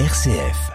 [0.00, 0.72] RCF.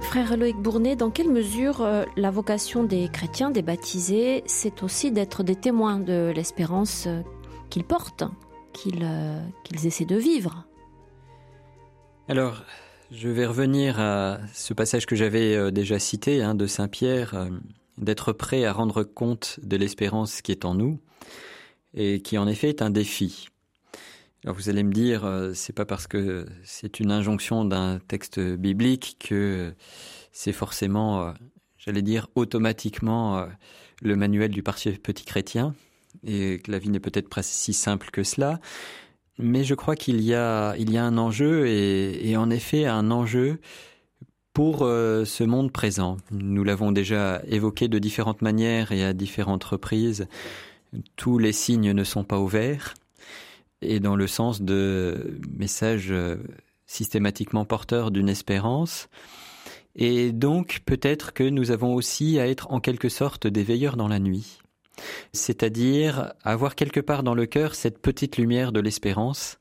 [0.00, 5.12] Frère Loïc Bournet, dans quelle mesure euh, la vocation des chrétiens, des baptisés, c'est aussi
[5.12, 7.20] d'être des témoins de l'espérance euh,
[7.68, 8.24] qu'ils portent,
[8.72, 10.64] qu'ils euh, qu'ils essaient de vivre?
[12.26, 12.62] Alors,
[13.10, 17.34] je vais revenir à ce passage que j'avais déjà cité hein, de Saint Pierre,
[17.98, 21.00] d'être prêt à rendre compte de l'espérance qui est en nous,
[21.94, 23.48] et qui en effet est un défi.
[24.44, 28.40] Alors vous allez me dire, euh, c'est pas parce que c'est une injonction d'un texte
[28.40, 29.72] biblique que
[30.32, 31.32] c'est forcément, euh,
[31.76, 33.46] j'allais dire, automatiquement euh,
[34.00, 35.74] le manuel du parti petit chrétien,
[36.24, 38.60] et que la vie n'est peut-être pas si simple que cela.
[39.38, 42.86] Mais je crois qu'il y a, il y a un enjeu, et, et en effet
[42.86, 43.60] un enjeu
[44.52, 46.18] pour ce monde présent.
[46.30, 50.26] Nous l'avons déjà évoqué de différentes manières et à différentes reprises.
[51.16, 52.94] Tous les signes ne sont pas ouverts
[53.82, 56.36] et dans le sens de messages euh,
[56.86, 59.08] systématiquement porteurs d'une espérance.
[59.94, 64.08] Et donc peut-être que nous avons aussi à être en quelque sorte des veilleurs dans
[64.08, 64.58] la nuit,
[65.34, 69.58] c'est-à-dire avoir quelque part dans le cœur cette petite lumière de l'espérance,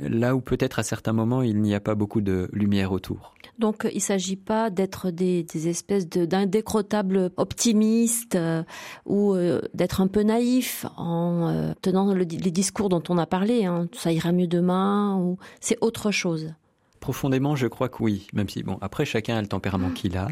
[0.00, 3.34] là où peut-être à certains moments il n'y a pas beaucoup de lumière autour.
[3.58, 8.62] Donc il ne s'agit pas d'être des, espèces d'indécrottables optimistes euh,
[9.04, 13.26] ou euh, d'être un peu naïf en euh, tenant le, les discours dont on a
[13.26, 16.54] parlé, hein, ça ira mieux demain, ou c'est autre chose.
[17.00, 20.28] Profondément, je crois que oui, même si bon, après chacun a le tempérament qu'il a,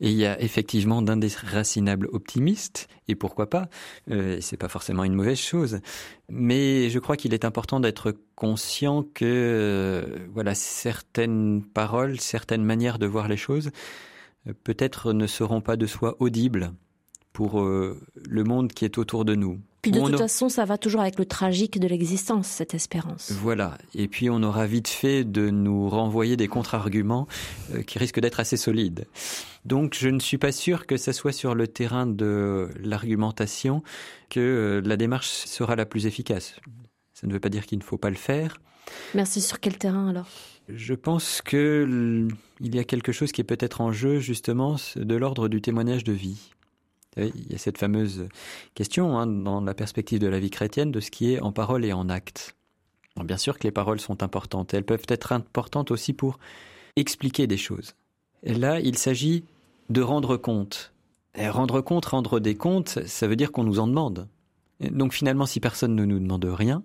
[0.00, 3.68] et il y a effectivement d'indéracinables optimistes, et pourquoi pas,
[4.10, 5.80] euh, c'est pas forcément une mauvaise chose,
[6.30, 12.98] mais je crois qu'il est important d'être conscient que euh, voilà certaines paroles, certaines manières
[12.98, 13.70] de voir les choses,
[14.48, 16.72] euh, peut-être ne seront pas de soi audibles
[17.34, 19.60] pour euh, le monde qui est autour de nous.
[19.82, 23.32] Puis de toute façon, ça va toujours avec le tragique de l'existence, cette espérance.
[23.32, 23.76] Voilà.
[23.94, 27.26] Et puis on aura vite fait de nous renvoyer des contre-arguments
[27.74, 29.06] euh, qui risquent d'être assez solides.
[29.66, 33.82] Donc je ne suis pas sûr que ce soit sur le terrain de l'argumentation
[34.30, 36.56] que euh, la démarche sera la plus efficace.
[37.12, 38.56] Ça ne veut pas dire qu'il ne faut pas le faire.
[39.14, 39.42] Merci.
[39.42, 40.28] Sur quel terrain alors?
[40.68, 42.28] Je pense que
[42.60, 46.04] il y a quelque chose qui est peut-être en jeu justement de l'ordre du témoignage
[46.04, 46.53] de vie.
[47.16, 48.28] Il y a cette fameuse
[48.74, 51.84] question hein, dans la perspective de la vie chrétienne de ce qui est en parole
[51.84, 52.56] et en acte.
[53.22, 54.74] Bien sûr que les paroles sont importantes.
[54.74, 56.38] Elles peuvent être importantes aussi pour
[56.96, 57.94] expliquer des choses.
[58.42, 59.44] Et là, il s'agit
[59.90, 60.92] de rendre compte.
[61.36, 64.28] Et rendre compte, rendre des comptes, ça veut dire qu'on nous en demande.
[64.80, 66.82] donc finalement, si personne ne nous demande rien,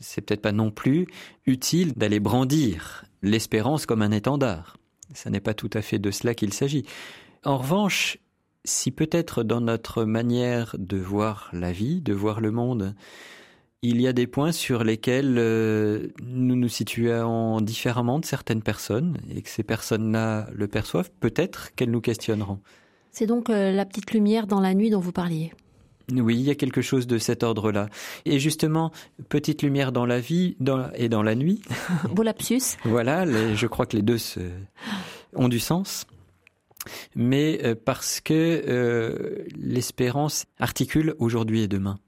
[0.00, 1.06] c'est peut-être pas non plus
[1.46, 4.76] utile d'aller brandir l'espérance comme un étendard.
[5.14, 6.84] Ce n'est pas tout à fait de cela qu'il s'agit.
[7.44, 8.18] En revanche,
[8.66, 12.94] si peut-être dans notre manière de voir la vie, de voir le monde,
[13.82, 19.18] il y a des points sur lesquels euh, nous nous situons différemment de certaines personnes
[19.34, 22.60] et que ces personnes-là le perçoivent, peut-être qu'elles nous questionneront.
[23.12, 25.52] C'est donc euh, la petite lumière dans la nuit dont vous parliez.
[26.12, 27.88] Oui, il y a quelque chose de cet ordre-là.
[28.26, 28.92] Et justement,
[29.28, 31.62] petite lumière dans la vie dans, et dans la nuit.
[32.12, 32.76] Beau lapsus.
[32.84, 34.40] voilà, les, je crois que les deux se,
[35.34, 36.06] ont du sens
[37.14, 41.98] mais euh, parce que euh, l'espérance articule aujourd'hui et demain.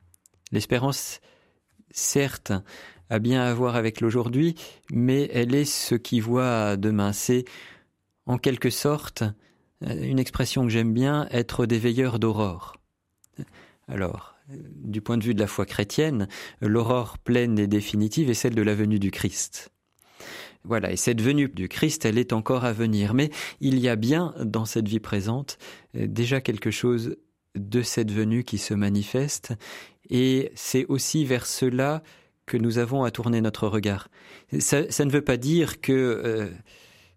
[0.53, 1.21] L'espérance,
[1.91, 2.53] certes,
[3.11, 4.55] a bien à voir avec l'aujourd'hui,
[4.91, 7.13] mais elle est ce qui voit demain.
[7.13, 7.45] C'est,
[8.27, 9.25] en quelque sorte,
[9.85, 12.77] euh, une expression que j'aime bien, être des veilleurs d'aurore.
[13.89, 16.29] Alors, du point de vue de la foi chrétienne,
[16.61, 19.71] l'aurore pleine et définitive est celle de la venue du Christ.
[20.65, 23.15] Voilà, et cette venue du Christ, elle est encore à venir.
[23.15, 23.31] Mais
[23.61, 25.59] il y a bien dans cette vie présente
[25.97, 27.17] euh, déjà quelque chose
[27.55, 29.55] de cette venue qui se manifeste,
[30.11, 32.03] et c'est aussi vers cela
[32.47, 34.09] que nous avons à tourner notre regard.
[34.59, 36.49] Ça, ne veut pas dire que euh,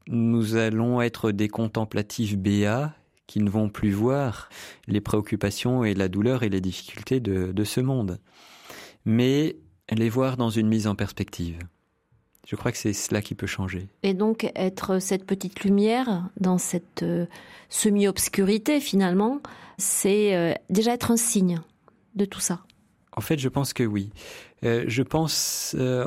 [0.08, 2.94] nous allons être des contemplatifs béats
[3.28, 4.50] qui ne vont plus voir
[4.88, 8.20] les préoccupations et la douleur et les difficultés de ce monde,
[9.06, 9.58] mais
[9.90, 11.60] les voir dans une mise en perspective.
[12.48, 13.88] Je crois que c'est cela qui peut changer.
[14.04, 17.26] Et donc être cette petite lumière dans cette euh,
[17.70, 19.42] semi-obscurité finalement,
[19.78, 21.62] c'est euh, déjà être un signe
[22.16, 22.62] de tout ça.
[23.14, 24.12] En fait, je pense que oui.
[24.64, 26.06] Euh, je pense, euh,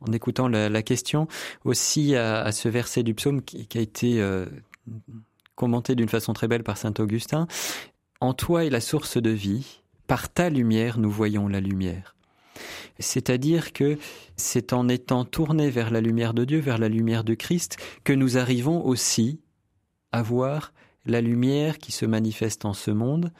[0.00, 1.28] en écoutant la, la, question,
[1.64, 4.46] aussi à, à, ce verset du psaume qui, qui a été euh,
[5.54, 7.46] commenté d'une façon très belle par saint Augustin.
[8.20, 9.82] En toi est la source de vie.
[10.06, 12.16] Par ta lumière, nous voyons la lumière.
[12.98, 13.98] C'est-à-dire que
[14.36, 18.12] c'est en étant tournés vers la lumière de Dieu, vers la lumière de Christ, que
[18.12, 19.40] nous arrivons aussi
[20.12, 20.72] avoir
[21.06, 23.32] la lumière qui se manifeste en ce monde,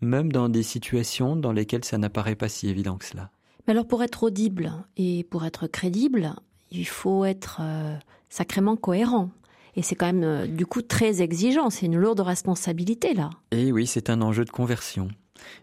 [0.00, 3.30] même dans des situations dans lesquelles ça n'apparaît pas si évident que cela.
[3.66, 6.34] Mais alors pour être audible et pour être crédible,
[6.70, 7.96] il faut être euh,
[8.28, 9.30] sacrément cohérent.
[9.74, 13.30] Et c'est quand même euh, du coup très exigeant, c'est une lourde responsabilité là.
[13.52, 15.08] Et oui, c'est un enjeu de conversion,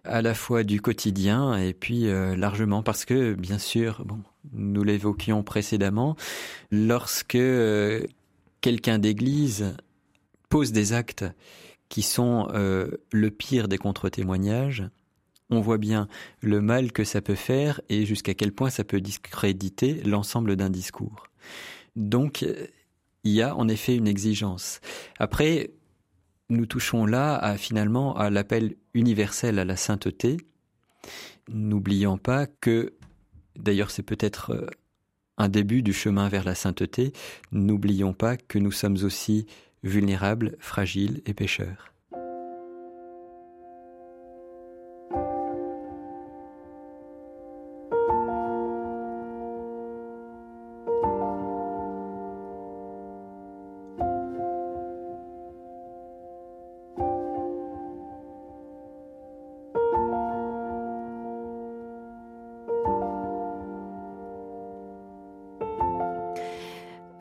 [0.03, 4.19] à la fois du quotidien et puis euh, largement parce que, bien sûr, bon,
[4.53, 6.15] nous l'évoquions précédemment,
[6.71, 7.37] lorsque
[8.61, 9.75] quelqu'un d'église
[10.49, 11.25] pose des actes
[11.89, 14.83] qui sont le pire des contre-témoignages,
[15.49, 16.07] on voit bien
[16.41, 20.69] le mal que ça peut faire et jusqu'à quel point ça peut discréditer l'ensemble d'un
[20.69, 21.27] discours.
[21.95, 22.45] Donc,
[23.23, 24.79] il y a en effet une exigence.
[25.17, 25.71] Après,
[26.49, 30.37] nous touchons là à, finalement à l'appel universel à la sainteté.
[31.47, 32.93] N'oublions pas que,
[33.55, 34.67] d'ailleurs c'est peut-être euh,
[35.37, 37.13] un début du chemin vers la sainteté,
[37.51, 39.47] n'oublions pas que nous sommes aussi
[39.83, 41.93] vulnérables, fragiles et pécheurs.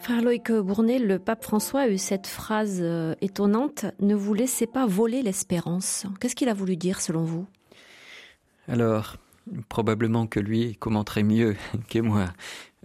[0.08, 4.66] Frère Loïc Bournet, le pape François a eu cette phrase euh, étonnante Ne vous laissez
[4.66, 6.06] pas voler l'espérance.
[6.18, 7.46] Qu'est-ce qu'il a voulu dire selon vous?
[8.68, 9.16] Alors,
[9.68, 11.56] probablement que lui commenterait mieux
[11.90, 12.28] que moi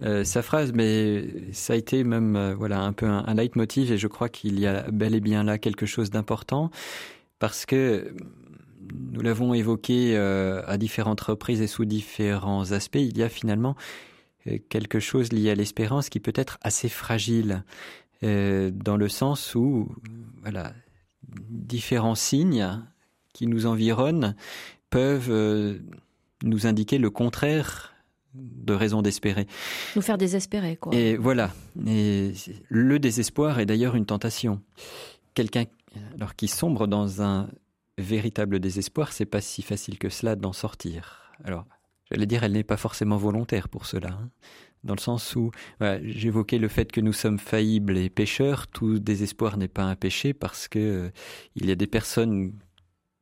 [0.02, 3.96] euh, sa phrase, mais ça a été même euh, voilà un peu un, leitmotiv et
[3.96, 6.70] je crois qu'il y a bel et bien là quelque chose d'important
[7.38, 8.14] parce que
[8.92, 12.96] nous l'avons évoqué à différentes reprises et sous différents aspects.
[12.96, 13.76] Il y a finalement
[14.68, 17.64] quelque chose lié à l'espérance qui peut être assez fragile,
[18.22, 19.88] euh, dans le sens où,
[20.42, 20.72] voilà,
[21.28, 22.82] différents signes
[23.32, 24.34] qui nous environnent
[24.90, 25.78] peuvent euh,
[26.42, 27.94] nous indiquer le contraire
[28.34, 29.46] de raison d'espérer.
[29.96, 30.94] Nous faire désespérer, quoi.
[30.94, 31.52] Et voilà.
[31.86, 32.32] Et
[32.68, 34.60] le désespoir est d'ailleurs une tentation.
[35.34, 35.64] Quelqu'un
[36.16, 37.48] alors qui sombre dans un
[37.98, 41.32] véritable désespoir, c'est pas si facile que cela d'en sortir.
[41.44, 41.66] Alors
[42.10, 44.08] j'allais dire, elle n'est pas forcément volontaire pour cela.
[44.08, 44.30] Hein.
[44.82, 45.50] dans le sens où
[46.02, 50.34] j'évoquais le fait que nous sommes faillibles et pécheurs, tout désespoir n'est pas un péché
[50.34, 51.10] parce que euh,
[51.56, 52.52] il y a des personnes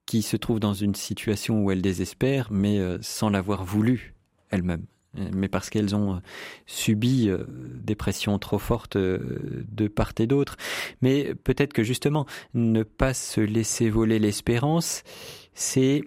[0.05, 4.14] qui se trouvent dans une situation où elles désespèrent, mais euh, sans l'avoir voulu
[4.50, 4.87] elles-mêmes,
[5.19, 6.20] euh, mais parce qu'elles ont
[6.67, 10.56] subi des pressions trop fortes de part et d'autre.
[11.00, 15.05] Mais peut-être que justement, ne pas se laisser voler l'espérance,
[15.55, 16.02] c'est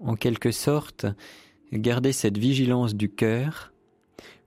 [0.00, 1.06] en quelque sorte
[1.72, 3.72] garder cette vigilance du cœur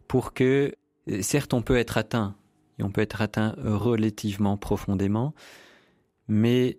[0.07, 0.73] pour que,
[1.21, 2.35] certes, on peut être atteint,
[2.77, 5.33] et on peut être atteint relativement profondément,
[6.27, 6.77] mais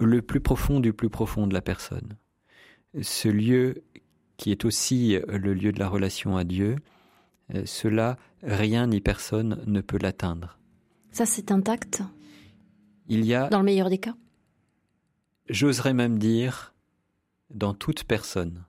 [0.00, 2.16] le plus profond du plus profond de la personne.
[3.00, 3.84] Ce lieu
[4.36, 6.76] qui est aussi le lieu de la relation à Dieu,
[7.64, 10.58] cela, rien ni personne ne peut l'atteindre.
[11.10, 12.02] Ça, c'est intact
[13.06, 13.48] Il y a...
[13.48, 14.14] Dans le meilleur des cas?
[15.48, 16.74] J'oserais même dire,
[17.50, 18.64] dans toute personne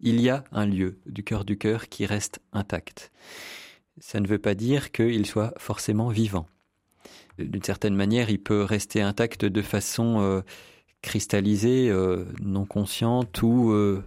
[0.00, 3.10] il y a un lieu du cœur du cœur qui reste intact.
[4.00, 6.46] Ça ne veut pas dire qu'il soit forcément vivant.
[7.38, 10.40] D'une certaine manière, il peut rester intact de façon euh,
[11.02, 14.02] cristallisée, euh, non consciente ou euh,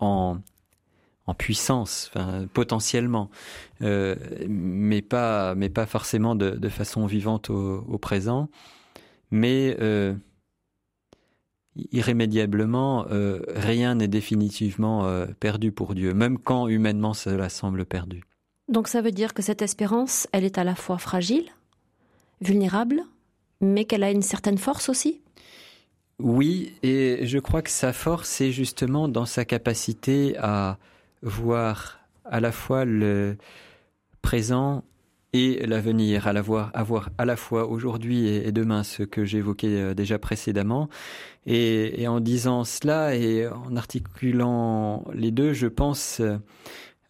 [0.00, 0.38] en,
[1.38, 2.10] puissance,
[2.54, 3.30] potentiellement,
[3.80, 8.48] mais pas, mais pas forcément de, façon vivante au, au présent.
[9.30, 9.76] Mais
[11.92, 18.22] irrémédiablement, euh, rien n'est définitivement euh, perdu pour Dieu, même quand humainement cela semble perdu.
[18.68, 21.48] Donc ça veut dire que cette espérance, elle est à la fois fragile,
[22.40, 23.02] vulnérable,
[23.60, 25.20] mais qu'elle a une certaine force aussi?
[26.18, 30.78] Oui, et je crois que sa force est justement dans sa capacité à
[31.22, 33.36] voir à la fois le
[34.22, 34.84] présent
[35.32, 39.94] et l'avenir, à l'avoir, avoir à la fois aujourd'hui et, demain, ce que j'évoquais euh,
[39.94, 40.88] déjà précédemment.
[41.46, 46.36] Et, en disant cela et en articulant les deux, je pense euh,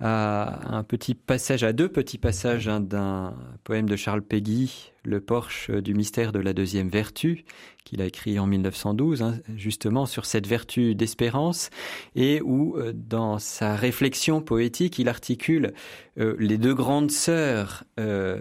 [0.01, 5.21] à un petit passage, à deux petits passages hein, d'un poème de Charles Péguy, Le
[5.21, 7.45] Porche du mystère de la deuxième vertu,
[7.85, 11.69] qu'il a écrit en 1912, hein, justement sur cette vertu d'espérance,
[12.17, 15.75] et où euh, dans sa réflexion poétique, il articule
[16.19, 18.41] euh, les deux grandes sœurs euh,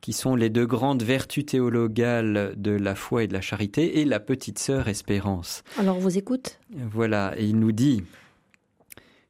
[0.00, 4.04] qui sont les deux grandes vertus théologales de la foi et de la charité, et
[4.04, 5.64] la petite sœur espérance.
[5.78, 6.60] Alors on vous écoute?
[6.70, 8.04] Voilà, et il nous dit,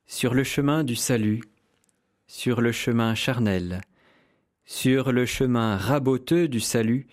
[0.07, 1.41] sur le chemin du salut,
[2.33, 3.83] sur le chemin charnel,
[4.65, 7.07] sur le chemin raboteux du salut,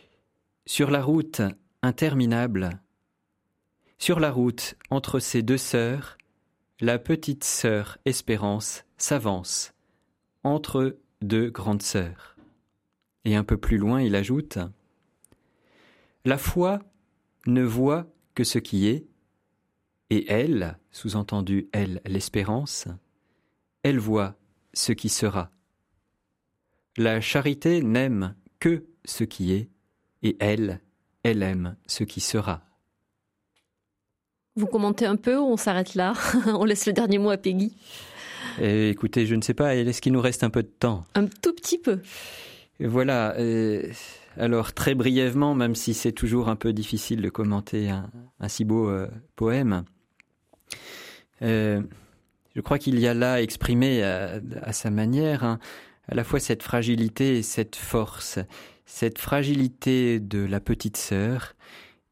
[0.66, 1.42] sur la route
[1.82, 2.80] interminable.
[3.98, 6.18] Sur la route entre ces deux sœurs,
[6.80, 9.74] la petite sœur Espérance s'avance
[10.46, 12.38] entre deux grandes sœurs.
[13.26, 14.58] Et un peu plus loin, il ajoute
[16.24, 16.80] La foi
[17.46, 19.06] ne voit que ce qui est,
[20.12, 22.88] et elle, sous-entendu elle, l'espérance,
[23.84, 24.40] elle voit
[24.74, 25.52] ce qui sera.
[26.98, 29.70] La charité n'aime que ce qui est,
[30.24, 30.82] et elle,
[31.24, 32.62] elle aime ce qui sera.
[34.56, 36.14] Vous commentez un peu ou on s'arrête là?
[36.48, 37.74] On laisse le dernier mot à Peggy
[38.60, 41.06] eh, Écoutez, je ne sais pas, est-ce qu'il nous reste un peu de temps?
[41.16, 42.02] Un tout petit peu.
[42.80, 43.36] Voilà.
[43.38, 43.90] Euh,
[44.38, 48.10] alors très brièvement, même si c'est toujours un peu difficile de commenter un,
[48.48, 49.84] si beau euh, poème,
[51.42, 51.82] euh,
[52.60, 55.60] je crois qu'il y a là exprimé à, sa manière hein,
[56.10, 58.38] à la fois cette fragilité et cette force,
[58.86, 61.54] cette fragilité de la petite sœur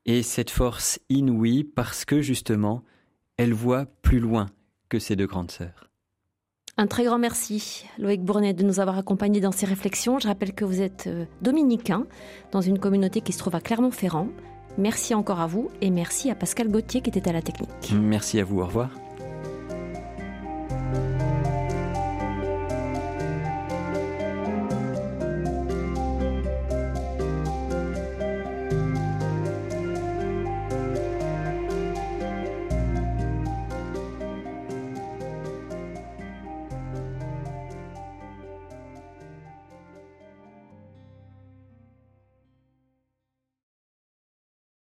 [0.06, 2.82] et cette force inouïe parce que justement,
[3.36, 4.46] elle voit plus loin
[4.88, 5.90] que ses deux grandes sœurs.
[6.78, 10.18] Un très grand merci, Loïc Bournet, de nous avoir accompagnés dans ces réflexions.
[10.18, 12.06] Je rappelle que vous êtes euh, dominicain
[12.54, 14.30] dans une communauté qui se trouve à Clermont-Ferrand.
[14.78, 17.92] Merci encore à vous et merci à Pascal Gauthier qui était à la technique.
[17.94, 18.92] Merci à vous, au revoir.